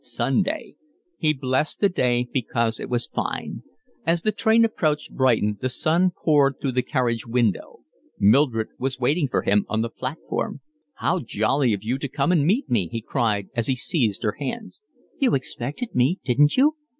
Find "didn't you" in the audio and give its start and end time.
16.25-16.77